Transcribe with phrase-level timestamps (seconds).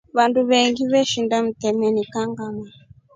[0.15, 2.65] Vandu vengi veshinda mtemeni kangʼama.